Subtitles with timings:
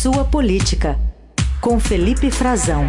[0.00, 0.96] Sua Política,
[1.60, 2.84] com Felipe Frazão.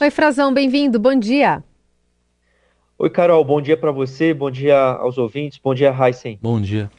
[0.00, 1.62] Oi, Frazão, bem-vindo, bom dia.
[2.98, 6.36] Oi, Carol, bom dia para você, bom dia aos ouvintes, bom dia, Heisen.
[6.42, 6.90] Bom dia.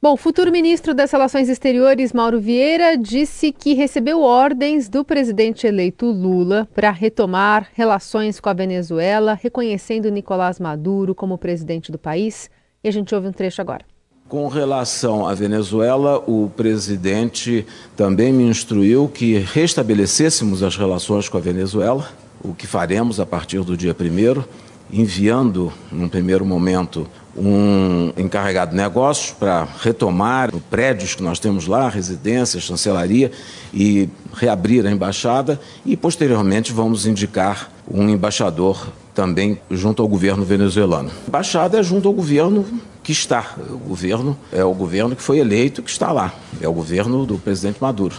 [0.00, 5.66] Bom, o futuro ministro das Relações Exteriores, Mauro Vieira, disse que recebeu ordens do presidente
[5.66, 12.48] eleito Lula para retomar relações com a Venezuela, reconhecendo Nicolás Maduro como presidente do país.
[12.86, 13.84] E a gente ouve um trecho agora.
[14.28, 21.40] Com relação à Venezuela, o presidente também me instruiu que restabelecêssemos as relações com a
[21.40, 22.08] Venezuela,
[22.44, 24.44] o que faremos a partir do dia 1
[24.88, 31.88] enviando, num primeiro momento, um encarregado de negócios para retomar prédios que nós temos lá,
[31.88, 33.32] residências, chancelaria,
[33.74, 35.60] e reabrir a embaixada.
[35.84, 41.10] E, posteriormente, vamos indicar um embaixador também junto ao governo venezuelano.
[41.26, 42.66] Embaixada é junto ao governo
[43.02, 43.56] que está.
[43.70, 46.34] O governo é o governo que foi eleito, que está lá.
[46.60, 48.14] É o governo do presidente Maduro.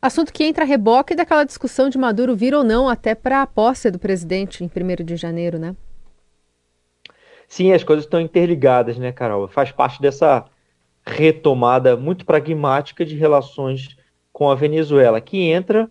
[0.00, 3.46] Assunto que entra a reboque daquela discussão de Maduro vir ou não até para a
[3.46, 5.74] posse do presidente em 1 de janeiro, né?
[7.48, 9.48] Sim, as coisas estão interligadas, né, Carol?
[9.48, 10.44] Faz parte dessa
[11.06, 13.96] retomada muito pragmática de relações
[14.32, 15.90] com a Venezuela, que entra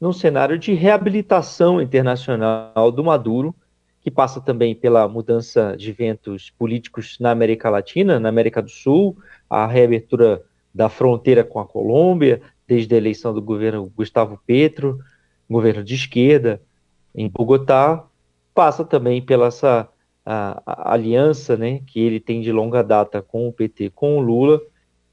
[0.00, 3.54] num cenário de reabilitação internacional do Maduro,
[4.00, 9.16] que passa também pela mudança de ventos políticos na América Latina, na América do Sul,
[9.48, 10.42] a reabertura
[10.74, 15.00] da fronteira com a Colômbia, desde a eleição do governo Gustavo Petro,
[15.48, 16.62] governo de esquerda
[17.14, 18.04] em Bogotá,
[18.54, 19.88] passa também pela essa
[20.24, 24.20] a, a, aliança né, que ele tem de longa data com o PT, com o
[24.20, 24.60] Lula,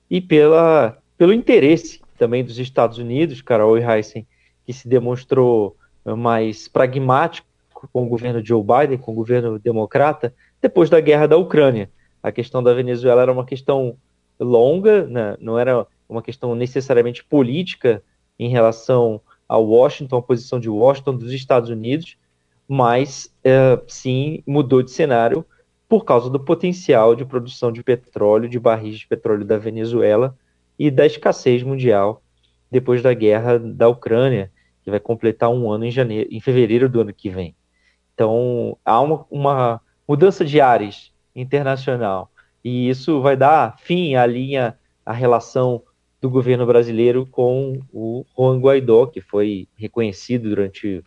[0.10, 4.26] e pela, pelo interesse também dos Estados Unidos, Carol e Heissen,
[4.68, 7.48] que se demonstrou mais pragmático
[7.94, 11.90] com o governo Joe Biden, com o governo democrata, depois da guerra da Ucrânia.
[12.22, 13.96] A questão da Venezuela era uma questão
[14.38, 18.04] longa, né, não era uma questão necessariamente política
[18.38, 22.18] em relação a Washington, a posição de Washington, dos Estados Unidos,
[22.68, 25.46] mas é, sim mudou de cenário
[25.88, 30.38] por causa do potencial de produção de petróleo, de barris de petróleo da Venezuela
[30.78, 32.22] e da escassez mundial
[32.70, 34.52] depois da guerra da Ucrânia,
[34.88, 37.54] que vai completar um ano em, janeiro, em fevereiro do ano que vem.
[38.14, 42.32] Então, há uma, uma mudança de ares internacional
[42.64, 45.84] e isso vai dar fim à linha, à relação
[46.22, 51.00] do governo brasileiro com o Juan Guaidó, que foi reconhecido durante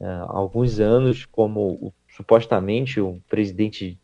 [0.00, 3.98] uh, alguns anos como o, supostamente um presidente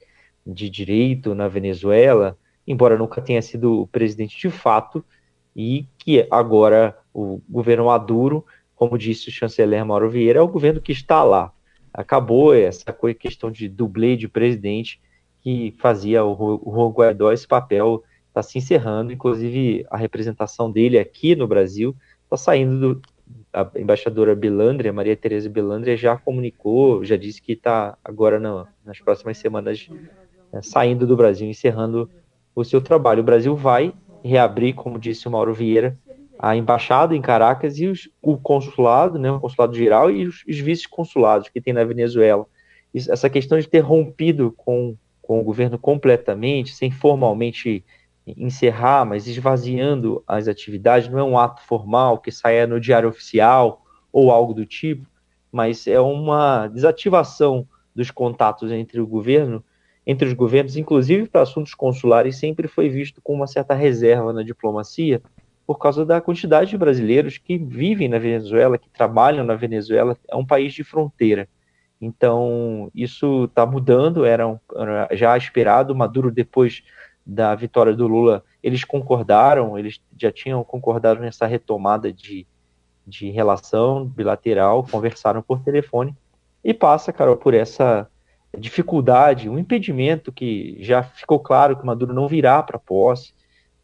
[0.47, 5.03] de direito na Venezuela, embora nunca tenha sido presidente de fato,
[5.57, 8.45] e que agora o governo Maduro,
[8.83, 11.53] como disse o chanceler Mauro Vieira, é o governo que está lá.
[11.95, 15.01] Acabou essa questão de dublê de presidente
[15.41, 21.37] que fazia o Juan Guaidó esse papel está se encerrando, inclusive a representação dele aqui
[21.37, 21.95] no Brasil
[22.25, 23.03] está saindo do,
[23.53, 28.99] a embaixadora Belandria, Maria Tereza Belandria, já comunicou, já disse que está agora no, nas
[28.99, 29.89] próximas semanas
[30.53, 32.11] né, saindo do Brasil, encerrando
[32.53, 33.21] o seu trabalho.
[33.21, 33.95] O Brasil vai
[34.25, 35.97] reabrir, como disse o Mauro Vieira,
[36.43, 40.59] a embaixada em Caracas e os, o consulado, né, o consulado geral e os, os
[40.59, 42.45] vice-consulados que tem na Venezuela.
[42.93, 47.85] Isso, essa questão de ter rompido com, com o governo completamente, sem formalmente
[48.27, 53.81] encerrar, mas esvaziando as atividades, não é um ato formal que saia no diário oficial
[54.13, 55.07] ou algo do tipo,
[55.53, 59.63] mas é uma desativação dos contatos entre o governo,
[60.05, 64.43] entre os governos, inclusive para assuntos consulares, sempre foi visto com uma certa reserva na
[64.43, 65.23] diplomacia,
[65.67, 70.37] por causa da quantidade de brasileiros que vivem na Venezuela, que trabalham na Venezuela, é
[70.37, 71.49] um país de fronteira.
[72.01, 75.95] Então, isso está mudando, era, um, era já esperado.
[75.95, 76.83] Maduro, depois
[77.25, 82.45] da vitória do Lula, eles concordaram, eles já tinham concordado nessa retomada de,
[83.07, 86.15] de relação bilateral, conversaram por telefone,
[86.65, 88.09] e passa, Carol, por essa
[88.59, 93.33] dificuldade, um impedimento que já ficou claro que Maduro não virá para posse,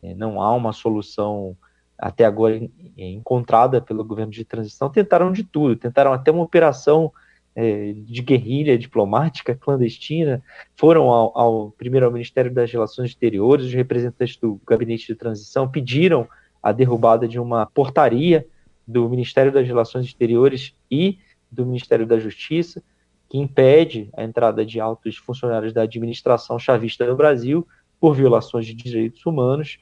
[0.02, 1.56] né, não há uma solução
[1.98, 2.60] até agora
[2.96, 7.12] encontrada pelo governo de transição, tentaram de tudo, tentaram até uma operação
[7.56, 10.42] é, de guerrilha diplomática clandestina,
[10.76, 15.68] foram ao, ao, primeiro ao Ministério das Relações Exteriores, os representantes do gabinete de transição
[15.68, 16.28] pediram
[16.62, 18.46] a derrubada de uma portaria
[18.86, 21.18] do Ministério das Relações Exteriores e
[21.50, 22.82] do Ministério da Justiça,
[23.28, 27.66] que impede a entrada de altos funcionários da administração chavista no Brasil
[28.00, 29.78] por violações de direitos humanos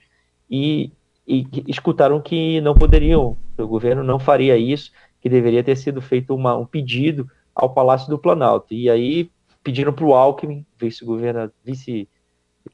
[0.51, 0.91] e,
[1.27, 6.35] e escutaram que não poderiam, o governo não faria isso, que deveria ter sido feito
[6.35, 8.73] uma, um pedido ao Palácio do Planalto.
[8.73, 9.31] E aí
[9.63, 12.09] pediram para o Alckmin, vice-presidente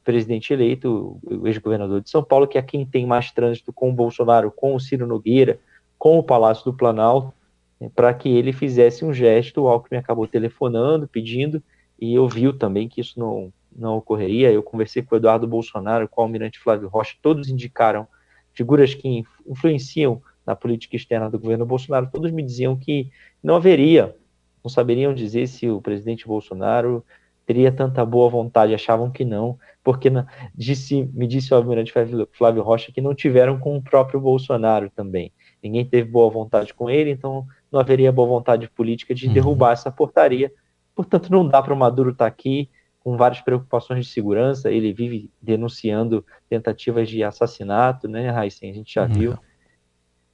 [0.04, 3.92] presidente eleito, o ex-governador de São Paulo, que é quem tem mais trânsito com o
[3.92, 5.60] Bolsonaro, com o Ciro Nogueira,
[5.98, 7.32] com o Palácio do Planalto,
[7.80, 9.62] né, para que ele fizesse um gesto.
[9.62, 11.62] O Alckmin acabou telefonando, pedindo,
[12.00, 14.50] e eu vi também que isso não, não ocorreria.
[14.50, 18.06] Eu conversei com o Eduardo Bolsonaro, com o almirante Flávio Rocha, todos indicaram
[18.52, 23.10] figuras que influenciam na política externa do governo Bolsonaro, todos me diziam que
[23.42, 24.14] não haveria,
[24.62, 27.04] não saberiam dizer se o presidente Bolsonaro
[27.44, 30.08] teria tanta boa vontade, achavam que não, porque
[30.54, 31.92] disse, me disse o almirante
[32.32, 35.32] Flávio Rocha que não tiveram com o próprio Bolsonaro também.
[35.62, 39.32] Ninguém teve boa vontade com ele, então não haveria boa vontade política de uhum.
[39.32, 40.52] derrubar essa portaria.
[40.94, 42.68] Portanto, não dá para o Maduro estar tá aqui
[43.02, 44.70] com várias preocupações de segurança.
[44.70, 48.70] Ele vive denunciando tentativas de assassinato, né, Raíssen?
[48.70, 49.12] A gente já uhum.
[49.12, 49.38] viu.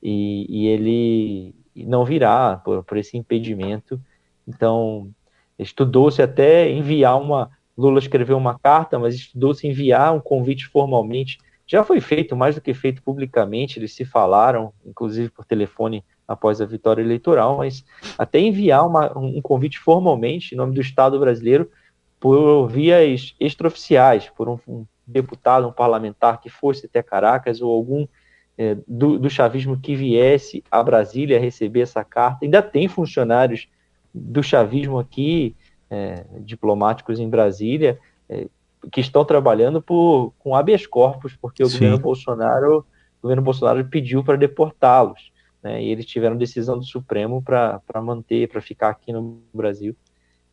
[0.02, 4.00] E, e, ele não virá por, por esse impedimento.
[4.46, 5.10] Então,
[5.58, 7.50] estudou-se até enviar uma.
[7.76, 11.38] Lula escreveu uma carta, mas estudou-se enviar um convite formalmente.
[11.66, 16.60] Já foi feito, mais do que feito publicamente, eles se falaram, inclusive por telefone após
[16.60, 17.84] a vitória eleitoral, mas
[18.18, 21.70] até enviar uma, um convite formalmente em nome do Estado brasileiro
[22.20, 28.06] por vias extraoficiais, por um, um deputado, um parlamentar que fosse até Caracas ou algum
[28.56, 32.44] é, do, do chavismo que viesse a Brasília receber essa carta.
[32.44, 33.68] Ainda tem funcionários
[34.12, 35.54] do chavismo aqui,
[35.88, 37.98] é, diplomáticos em Brasília,
[38.28, 38.48] é,
[38.90, 44.24] que estão trabalhando por, com habeas corpus, porque o governo Bolsonaro, o governo Bolsonaro pediu
[44.24, 45.32] para deportá-los.
[45.62, 49.96] Né, e eles tiveram decisão do Supremo para manter, para ficar aqui no Brasil.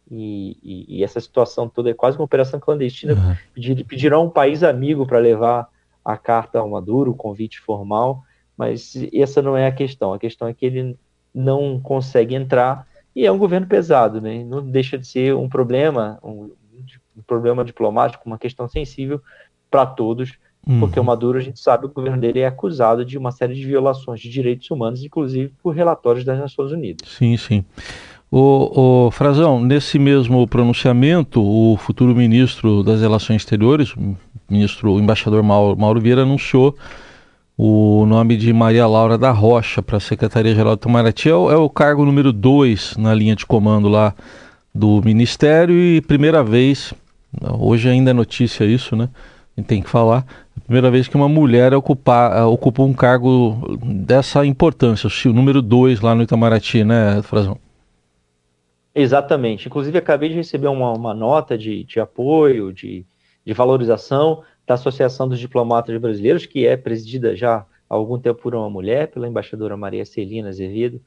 [0.09, 3.13] E, e, e, essa situação toda é quase uma operação clandestina.
[3.13, 3.35] Uhum.
[3.53, 5.67] Pedir, pedirão um país amigo para levar
[6.03, 8.23] a carta ao Maduro, o convite formal,
[8.55, 10.13] mas essa não é a questão.
[10.13, 10.95] A questão é que ele
[11.33, 14.43] não consegue entrar e é um governo pesado, né?
[14.43, 16.51] Não deixa de ser um problema, um,
[17.17, 19.21] um problema diplomático, uma questão sensível
[19.71, 20.33] para todos,
[20.67, 20.81] uhum.
[20.81, 23.65] porque o Maduro, a gente sabe, o governo dele é acusado de uma série de
[23.65, 27.09] violações de direitos humanos, inclusive por relatórios das Nações Unidas.
[27.09, 27.65] Sim, sim.
[28.37, 34.17] O, o Frazão, nesse mesmo pronunciamento, o futuro ministro das Relações Exteriores, o
[34.49, 36.75] ministro, o embaixador Mauro, Mauro Vieira, anunciou
[37.57, 41.29] o nome de Maria Laura da Rocha para a Secretaria-Geral do Itamaraty.
[41.29, 44.13] É o, é o cargo número dois na linha de comando lá
[44.73, 46.93] do Ministério e primeira vez,
[47.57, 49.07] hoje ainda é notícia isso, né?
[49.57, 50.25] Gente tem que falar,
[50.65, 56.13] primeira vez que uma mulher ocupa, ocupa um cargo dessa importância, o número dois lá
[56.13, 57.57] no Itamaraty, né, Frazão?
[58.95, 59.67] Exatamente.
[59.67, 63.05] Inclusive, acabei de receber uma, uma nota de, de apoio, de,
[63.45, 68.55] de valorização da Associação dos Diplomatas Brasileiros, que é presidida já há algum tempo por
[68.55, 71.01] uma mulher, pela embaixadora Maria Celina Azevedo.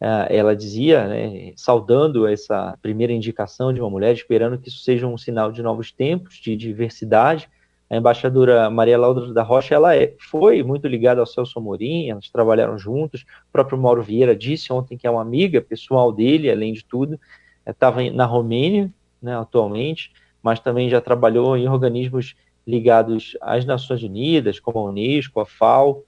[0.00, 5.06] Uh, ela dizia, né, saudando essa primeira indicação de uma mulher, esperando que isso seja
[5.06, 7.50] um sinal de novos tempos, de diversidade.
[7.90, 12.30] A embaixadora Maria Laura da Rocha, ela é, foi muito ligada ao Celso Amorim, elas
[12.30, 13.22] trabalharam juntos.
[13.22, 17.18] O próprio Mauro Vieira disse ontem que é uma amiga pessoal dele, além de tudo.
[17.66, 24.60] Estava na Romênia, né, atualmente, mas também já trabalhou em organismos ligados às Nações Unidas,
[24.60, 26.04] como a Unesco, a FAO,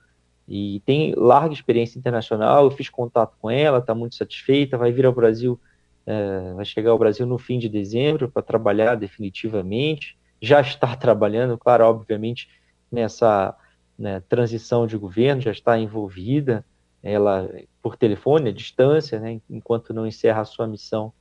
[0.48, 2.64] e tem larga experiência internacional.
[2.64, 5.58] Eu fiz contato com ela, está muito satisfeita, vai vir ao Brasil,
[6.06, 10.16] é, vai chegar ao Brasil no fim de dezembro para trabalhar definitivamente.
[10.42, 12.50] Já está trabalhando, claro, obviamente,
[12.90, 13.56] nessa
[13.98, 16.64] né, transição de governo, já está envolvida,
[17.02, 17.48] ela
[17.82, 21.12] por telefone, à distância, né, enquanto não encerra a sua missão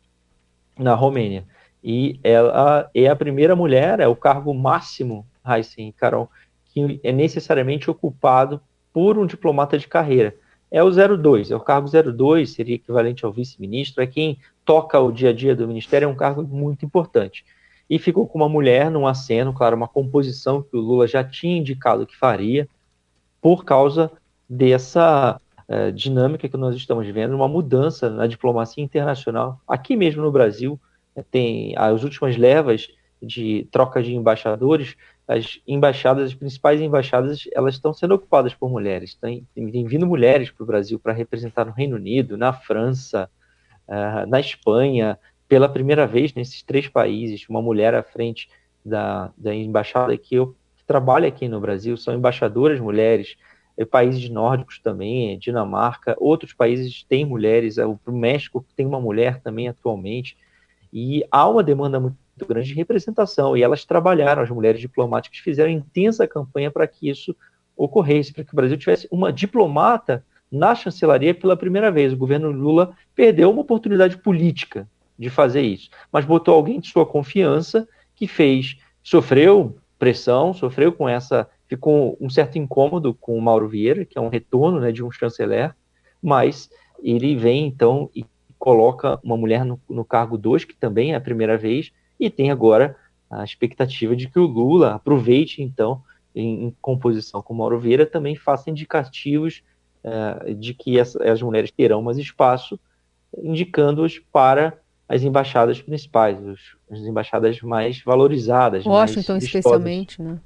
[0.78, 1.46] na Romênia.
[1.84, 6.30] E ela é a primeira mulher, é o cargo máximo, Heisen e Carol,
[6.66, 8.62] que é necessariamente ocupado
[8.94, 10.36] por um diplomata de carreira.
[10.70, 15.12] É o 02, é o cargo 02, seria equivalente ao vice-ministro, é quem toca o
[15.12, 17.44] dia a dia do ministério, é um cargo muito importante.
[17.92, 21.58] E ficou com uma mulher num aceno, claro, uma composição que o Lula já tinha
[21.58, 22.66] indicado que faria,
[23.42, 24.10] por causa
[24.50, 30.32] dessa uh, dinâmica que nós estamos vendo, uma mudança na diplomacia internacional, aqui mesmo no
[30.32, 30.80] Brasil,
[31.30, 32.88] tem as últimas levas
[33.22, 34.96] de troca de embaixadores,
[35.28, 39.16] as embaixadas, as principais embaixadas, elas estão sendo ocupadas por mulheres.
[39.16, 43.30] Tem, tem vindo mulheres para o Brasil para representar no Reino Unido, na França,
[43.86, 45.20] uh, na Espanha,
[45.52, 48.48] pela primeira vez nesses três países, uma mulher à frente
[48.86, 53.36] da, da embaixada que, eu, que trabalha aqui no Brasil, são embaixadoras mulheres,
[53.78, 59.68] é, países nórdicos também, Dinamarca, outros países têm mulheres, o México tem uma mulher também
[59.68, 60.38] atualmente,
[60.94, 62.16] e há uma demanda muito
[62.48, 67.36] grande de representação, e elas trabalharam, as mulheres diplomáticas fizeram intensa campanha para que isso
[67.76, 72.14] ocorresse, para que o Brasil tivesse uma diplomata na chancelaria pela primeira vez.
[72.14, 74.88] O governo Lula perdeu uma oportunidade política
[75.22, 81.08] de fazer isso, mas botou alguém de sua confiança que fez, sofreu pressão, sofreu com
[81.08, 85.04] essa, ficou um certo incômodo com o Mauro Vieira, que é um retorno né, de
[85.04, 85.76] um chanceler,
[86.22, 86.72] mas
[87.04, 88.26] ele vem então e
[88.58, 92.50] coloca uma mulher no, no cargo 2, que também é a primeira vez, e tem
[92.50, 92.96] agora
[93.30, 96.02] a expectativa de que o Lula aproveite então
[96.34, 99.62] em, em composição com o Mauro Vieira também faça indicativos
[100.04, 102.80] uh, de que as, mulheres terão mais espaço,
[103.38, 104.81] indicando-os para
[105.12, 108.86] as embaixadas principais, os, as embaixadas mais valorizadas.
[108.86, 110.40] Washington, mais especialmente, né?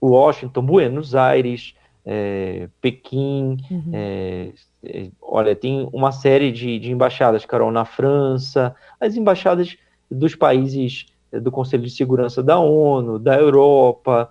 [0.00, 1.74] Washington, Buenos Aires,
[2.06, 3.90] é, Pequim, uhum.
[3.92, 4.52] é,
[4.84, 9.76] é, olha, tem uma série de, de, embaixadas, Carol, na França, as embaixadas
[10.08, 14.30] dos países do Conselho de Segurança da ONU, da Europa,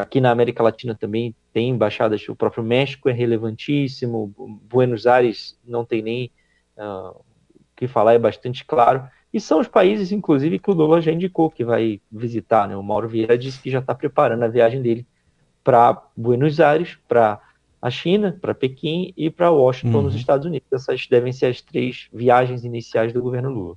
[0.00, 4.34] aqui na América Latina também tem embaixadas, o próprio México é relevantíssimo,
[4.68, 6.32] Buenos Aires não tem nem
[6.76, 7.27] uh,
[7.78, 9.02] que falar é bastante claro.
[9.32, 12.66] E são os países, inclusive, que o Lula já indicou que vai visitar.
[12.66, 12.76] Né?
[12.76, 15.06] O Mauro Vieira disse que já está preparando a viagem dele
[15.62, 17.40] para Buenos Aires, para
[17.80, 20.02] a China, para Pequim e para Washington, uhum.
[20.04, 20.66] nos Estados Unidos.
[20.72, 23.76] Essas devem ser as três viagens iniciais do governo Lula.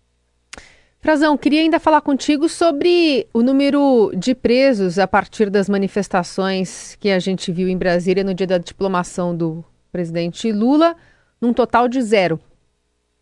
[1.00, 7.10] Frazão, queria ainda falar contigo sobre o número de presos a partir das manifestações que
[7.10, 10.96] a gente viu em Brasília no dia da diplomação do presidente Lula,
[11.42, 12.40] num total de zero.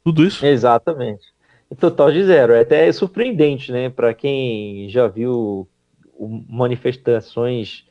[0.04, 0.46] Tudo isso?
[0.46, 1.26] Exatamente.
[1.80, 2.54] Total de zero.
[2.54, 3.90] É até surpreendente, né?
[3.90, 5.68] Para quem já viu
[6.48, 7.86] manifestações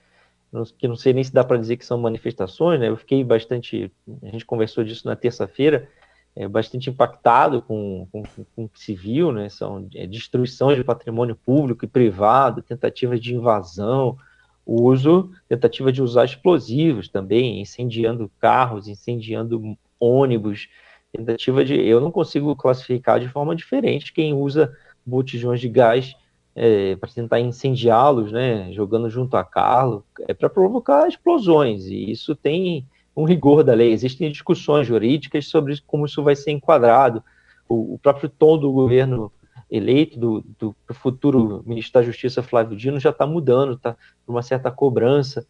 [0.79, 2.88] que não sei nem se dá para dizer que são manifestações, né?
[2.88, 5.88] Eu fiquei bastante, a gente conversou disso na terça-feira,
[6.35, 8.23] é, bastante impactado com, com,
[8.55, 9.49] com o que se viu, né?
[9.49, 14.17] São é, destruições de patrimônio público e privado, tentativas de invasão,
[14.65, 20.69] uso, tentativa de usar explosivos também, incendiando carros, incendiando ônibus,
[21.12, 21.75] tentativa de.
[21.75, 24.73] Eu não consigo classificar de forma diferente quem usa
[25.05, 26.15] botijões de gás
[26.55, 32.35] é, para tentar incendiá-los, né, jogando junto a carro, é para provocar explosões, e isso
[32.35, 32.85] tem
[33.17, 33.93] um rigor da lei.
[33.93, 37.23] Existem discussões jurídicas sobre como isso vai ser enquadrado.
[37.69, 39.33] O, o próprio tom do governo
[39.71, 43.97] eleito, do, do, futuro ministro da Justiça, Flávio Dino, já está mudando, está
[44.27, 45.47] uma certa cobrança,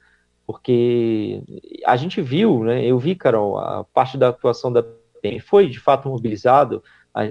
[0.47, 1.43] porque
[1.87, 4.83] a gente viu, né, eu vi, Carol, a parte da atuação da
[5.41, 6.83] foi de fato mobilizado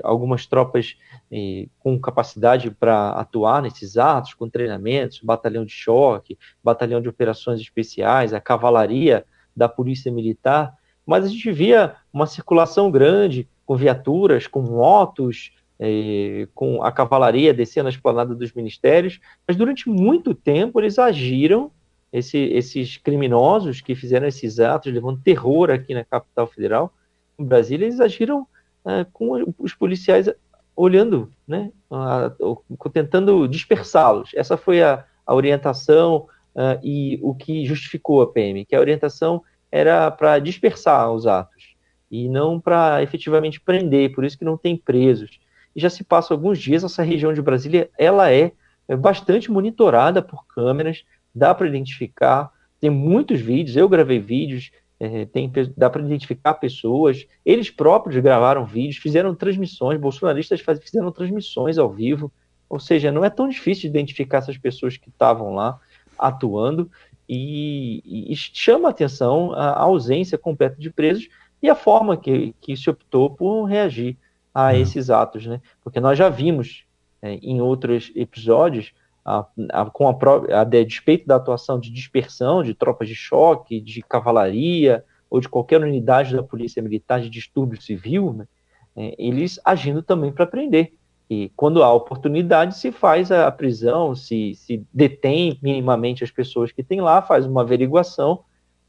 [0.04, 0.98] algumas tropas
[1.32, 7.62] eh, com capacidade para atuar nesses atos, com treinamentos, batalhão de choque, batalhão de operações
[7.62, 9.26] especiais, a cavalaria
[9.56, 10.74] da polícia militar,
[11.06, 17.54] mas a gente via uma circulação grande com viaturas, com motos, eh, com a cavalaria
[17.54, 21.72] descendo a esplanada dos ministérios, mas durante muito tempo eles agiram,
[22.12, 26.94] esse, esses criminosos que fizeram esses atos, levando terror aqui na capital federal,
[27.38, 28.48] em Brasília, eles agiram
[28.86, 30.30] é, com os policiais
[30.76, 34.32] olhando, né, a, a, tentando dispersá-los.
[34.36, 39.44] Essa foi a, a orientação uh, e o que justificou a PM, que a orientação
[39.72, 41.76] era para dispersar os atos
[42.10, 45.40] e não para efetivamente prender, por isso que não tem presos.
[45.76, 48.52] E já se passa alguns dias, essa região de Brasília, ela é,
[48.88, 51.04] é bastante monitorada por câmeras,
[51.36, 57.28] dá para identificar, tem muitos vídeos, eu gravei vídeos é, tem, dá para identificar pessoas.
[57.46, 62.32] Eles próprios gravaram vídeos, fizeram transmissões, bolsonaristas faz, fizeram transmissões ao vivo.
[62.70, 65.80] Ou seja, não é tão difícil de identificar essas pessoas que estavam lá
[66.18, 66.90] atuando.
[67.30, 71.28] E, e, chama a atenção a ausência completa de presos
[71.62, 74.18] e a forma que, que se optou por reagir
[74.54, 74.72] a uhum.
[74.72, 75.62] esses atos, né?
[75.84, 76.86] Porque nós já vimos
[77.22, 78.94] é, em outros episódios
[79.28, 84.02] a, a, com a, a, despeito da atuação de dispersão de tropas de choque, de
[84.02, 88.48] cavalaria ou de qualquer unidade da polícia militar de distúrbio civil, né,
[88.96, 90.94] é, eles agindo também para prender.
[91.30, 96.82] E quando há oportunidade, se faz a, prisão, se, se detém minimamente as pessoas que
[96.82, 98.46] tem lá, faz uma averiguação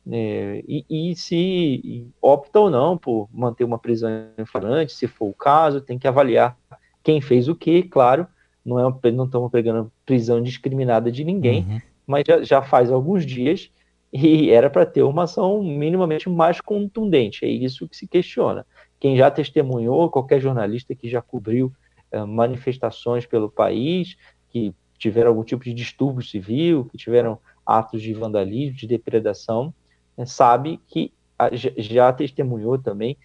[0.09, 5.27] é, e, e, se opta ou não por manter uma prisão em flagrante, se for
[5.27, 6.57] o caso, tem que avaliar
[7.03, 8.27] quem fez o que, claro,
[8.69, 11.81] não é não estamos pegando prisão indiscriminada de ninguém, uhum.
[12.07, 13.71] mas já, já, faz alguns dias
[14.13, 17.45] e era para ter uma ação minimamente mais contundente.
[17.45, 18.67] É isso que se questiona.
[19.01, 21.73] Quem já testemunhou, qualquer jornalista que já cobriu
[22.13, 24.17] uh, manifestações pelo país,
[24.51, 29.73] que tiveram algum tipo de distúrbio civil, que tiveram atos de vandalismo, de depredação,
[30.17, 33.17] né, sabe que a, já testemunhou também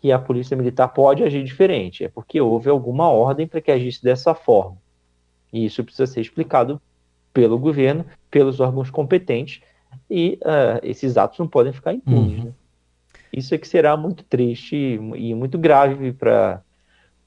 [0.00, 4.02] que a polícia militar pode agir diferente, é porque houve alguma ordem para que agisse
[4.02, 4.78] dessa forma.
[5.52, 6.80] E isso precisa ser explicado
[7.32, 9.62] pelo governo, pelos órgãos competentes,
[10.08, 12.38] e uh, esses atos não podem ficar impunes.
[12.38, 12.44] Uhum.
[12.46, 12.52] Né?
[13.32, 16.62] Isso é que será muito triste e muito grave para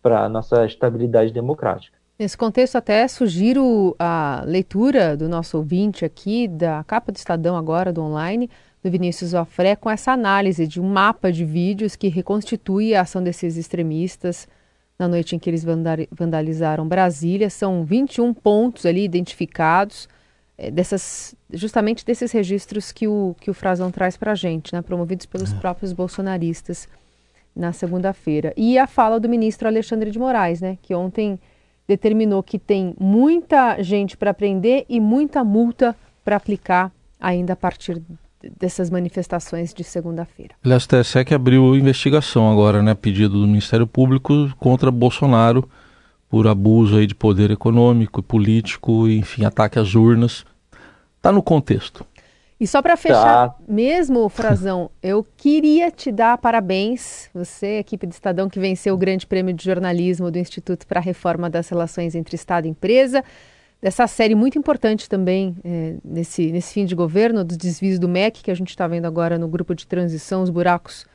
[0.04, 1.98] a nossa estabilidade democrática.
[2.20, 7.92] Nesse contexto, até sugiro a leitura do nosso ouvinte aqui, da capa do Estadão agora,
[7.92, 8.50] do online,
[8.84, 13.24] do Vinícius Ofré, com essa análise de um mapa de vídeos que reconstitui a ação
[13.24, 14.48] desses extremistas
[14.98, 15.66] na noite em que eles
[16.12, 17.50] vandalizaram Brasília.
[17.50, 20.08] São 21 pontos ali identificados,
[20.58, 24.82] é, dessas, justamente desses registros que o, que o Frazão traz para a gente, né,
[24.82, 25.56] promovidos pelos é.
[25.56, 26.88] próprios bolsonaristas
[27.56, 28.54] na segunda-feira.
[28.56, 31.40] E a fala do ministro Alexandre de Moraes, né, que ontem
[31.88, 38.02] determinou que tem muita gente para prender e muita multa para aplicar ainda a partir
[38.60, 40.56] dessas manifestações de segunda-feira.
[40.64, 45.70] Aliás, o TSE que abriu investigação agora, né, pedido do Ministério Público contra Bolsonaro
[46.30, 50.44] por abuso aí de poder econômico e político, enfim, ataque às urnas.
[51.18, 52.06] Está no contexto.
[52.60, 53.56] E só para fechar tá.
[53.68, 59.28] mesmo, Frazão, eu queria te dar parabéns, você, equipe do Estadão que venceu o Grande
[59.28, 63.24] Prêmio de Jornalismo do Instituto para a Reforma das Relações entre Estado e Empresa,
[63.84, 68.42] dessa série muito importante também é, nesse, nesse fim de governo, dos desvios do MEC,
[68.42, 71.06] que a gente está vendo agora no grupo de transição, os buracos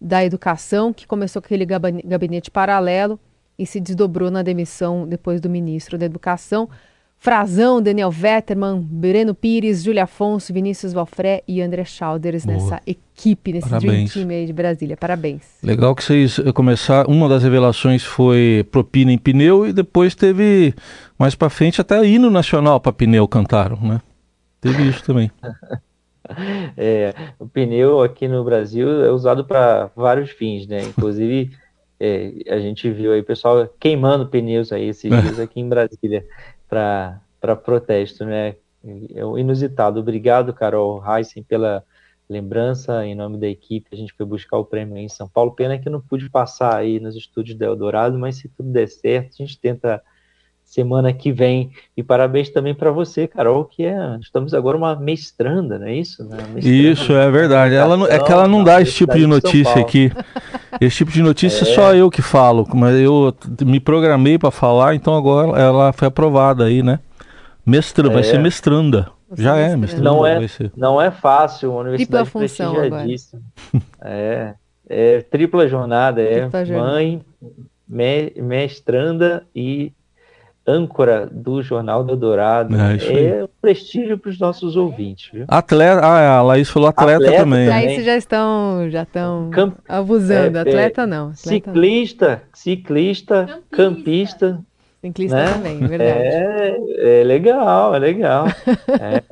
[0.00, 3.18] da educação, que começou com aquele gabinete paralelo
[3.58, 6.68] e se desdobrou na demissão depois do ministro da Educação.
[7.22, 12.58] Frazão, Daniel Vetterman, Breno Pires, Júlia Afonso, Vinícius Valfré e André Schalders Boa.
[12.58, 14.12] nessa equipe, nesse Parabéns.
[14.12, 14.96] Dream Team aí de Brasília.
[14.96, 15.42] Parabéns.
[15.62, 17.08] Legal que vocês eh, começaram.
[17.08, 20.74] Uma das revelações foi propina em pneu e depois teve
[21.22, 24.00] mais para frente até hino nacional para pneu cantaram, né?
[24.60, 25.30] Teve isso também.
[26.76, 30.82] é, o pneu aqui no Brasil é usado para vários fins, né?
[30.82, 31.52] Inclusive
[32.00, 36.26] é, a gente viu aí o pessoal queimando pneus aí esses dias aqui em Brasília
[36.68, 37.20] para
[37.62, 38.56] protesto, né?
[39.14, 40.00] É um inusitado.
[40.00, 41.84] Obrigado, Carol Heisen, pela
[42.28, 43.06] lembrança.
[43.06, 45.52] Em nome da equipe, a gente foi buscar o prêmio em São Paulo.
[45.52, 49.36] Pena que não pude passar aí nos estúdios da Eldorado, mas se tudo der certo,
[49.38, 50.02] a gente tenta
[50.72, 51.70] semana que vem.
[51.94, 56.24] E parabéns também para você, Carol, que é, estamos agora uma mestranda, não é isso?
[56.24, 56.38] Né?
[56.56, 57.74] Isso, é verdade.
[57.74, 60.10] Ela não, é que ela não dá esse tipo de notícia aqui.
[60.80, 61.74] Esse tipo de notícia é.
[61.74, 66.64] só eu que falo, mas eu me programei para falar, então agora ela foi aprovada
[66.64, 66.98] aí, né?
[67.66, 68.10] Mestra, é.
[68.10, 69.10] vai ser mestranda.
[69.28, 70.04] Você Já é, mestranda.
[70.04, 70.40] Não é,
[70.74, 73.42] não é fácil, uma universidade prestigiadíssima.
[74.02, 74.54] é,
[74.88, 77.20] é tripla jornada, é tripla mãe,
[77.86, 79.92] me, mestranda e
[80.66, 82.74] âncora do Jornal do Dourado.
[82.76, 85.30] É, é um prestígio para os nossos ouvintes.
[85.32, 85.44] Viu?
[85.48, 87.68] Atleta, ah, a Laís falou atleta, atleta também.
[87.68, 89.74] Aí vocês já estão, já estão Camp...
[89.88, 90.58] abusando.
[90.58, 91.30] É, atleta não.
[91.30, 92.40] Atleta ciclista, não.
[92.52, 94.46] ciclista, campista.
[94.50, 94.64] campista
[95.02, 95.52] Ciclista né?
[95.52, 96.20] também, verdade.
[96.20, 98.46] É, é legal, é legal.
[99.02, 99.22] É.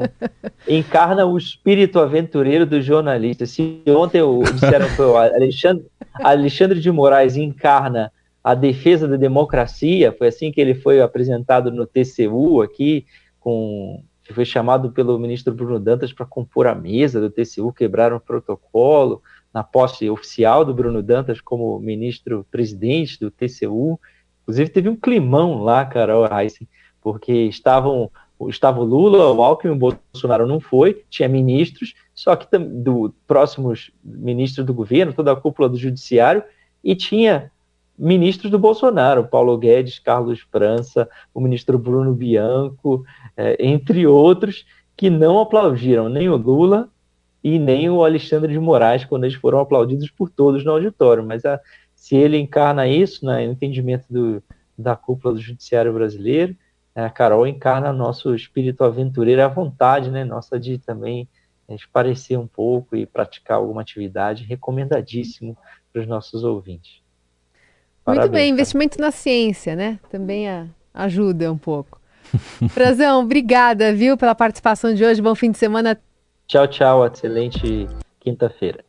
[0.68, 3.46] Encarna o espírito aventureiro do jornalista.
[3.46, 8.10] Se ontem eu, disseram que o Alexandre, Alexandre de Moraes encarna
[8.42, 13.06] a defesa da democracia, foi assim que ele foi apresentado no TCU aqui,
[13.38, 18.16] com que foi chamado pelo ministro Bruno Dantas para compor a mesa do TCU, quebraram
[18.16, 19.20] o protocolo
[19.52, 23.98] na posse oficial do Bruno Dantas como ministro-presidente do TCU.
[24.42, 26.68] Inclusive teve um climão lá, Carol Heissen,
[27.02, 28.10] porque estavam
[28.48, 33.90] estava o Lula, o Alckmin, o Bolsonaro não foi, tinha ministros, só que do próximos
[34.02, 36.42] ministros do governo, toda a cúpula do judiciário,
[36.82, 37.50] e tinha
[38.00, 43.04] ministros do Bolsonaro, Paulo Guedes, Carlos França, o ministro Bruno Bianco,
[43.36, 44.64] é, entre outros,
[44.96, 46.88] que não aplaudiram nem o Lula
[47.44, 51.22] e nem o Alexandre de Moraes quando eles foram aplaudidos por todos no auditório.
[51.22, 51.60] Mas a,
[51.94, 54.42] se ele encarna isso, né, no entendimento do,
[54.78, 56.56] da cúpula do judiciário brasileiro,
[56.94, 61.28] a Carol encarna nosso espírito aventureiro à vontade, né, nossa de também
[61.68, 65.56] é, esparecer um pouco e praticar alguma atividade, recomendadíssimo
[65.92, 66.99] para os nossos ouvintes.
[68.04, 69.98] Parabéns, Muito bem, investimento na ciência, né?
[70.10, 72.00] Também a, ajuda um pouco.
[72.70, 75.20] Frazão, obrigada, viu, pela participação de hoje.
[75.20, 76.00] Bom fim de semana.
[76.46, 77.06] Tchau, tchau.
[77.06, 77.88] Excelente
[78.20, 78.84] quinta-feira.